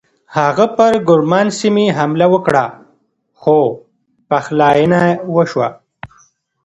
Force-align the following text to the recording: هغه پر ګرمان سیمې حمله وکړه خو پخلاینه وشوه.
هغه 0.37 0.65
پر 0.77 0.91
ګرمان 1.07 1.47
سیمې 1.59 1.85
حمله 1.97 2.27
وکړه 2.33 2.65
خو 3.39 3.59
پخلاینه 4.29 5.01
وشوه. 5.35 5.69